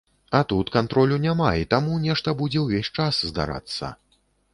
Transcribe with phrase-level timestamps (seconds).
[0.37, 3.93] А тут кантролю няма, і таму нешта будзе ўвесь час здарацца.